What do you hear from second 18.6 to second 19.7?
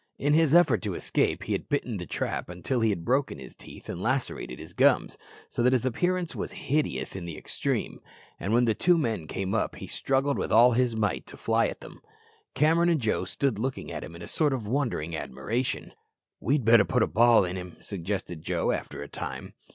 after a time.